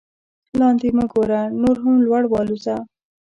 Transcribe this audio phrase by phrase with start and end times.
[0.59, 2.77] لاندې مه ګوره نور هم لوړ والوځه.